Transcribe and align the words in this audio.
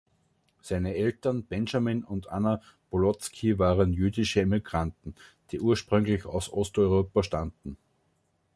Seine 0.63 0.95
Eltern, 0.95 1.43
Benjamin 1.43 2.03
und 2.03 2.27
Anna 2.31 2.59
Bolotsky, 2.89 3.59
waren 3.59 3.93
jüdische 3.93 4.41
Immigranten, 4.41 5.13
die 5.51 5.61
ursprünglich 5.61 6.25
aus 6.25 6.51
Osteuropa 6.51 7.21
stammten. 7.21 7.77